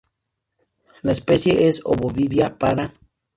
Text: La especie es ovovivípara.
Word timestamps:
La 1.03 1.11
especie 1.17 1.67
es 1.67 1.79
ovovivípara. 1.93 2.89